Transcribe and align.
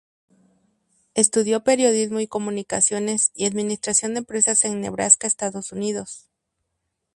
Estudió 1.13 1.63
periodismo 1.63 2.21
y 2.21 2.25
comunicaciones, 2.27 3.29
y 3.35 3.45
administración 3.45 4.15
de 4.15 4.21
empresas 4.21 4.65
en 4.65 4.81
Nebraska, 4.81 5.27
Estados 5.27 5.71
Unidos. 5.71 6.27